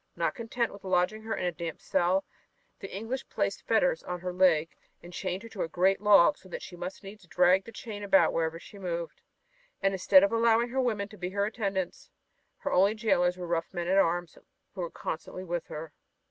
[0.15, 2.25] Not content with lodging her in a damp cell,
[2.79, 4.71] the English placed fetters on her leg
[5.03, 8.01] and chained her to a great log so that she must needs drag the chain
[8.01, 9.21] about whenever she moved.
[9.79, 12.09] And instead of allowing her women to be her attendants,
[12.61, 14.35] her only jailers were rough men at arms,
[14.73, 15.93] who were constantly with her.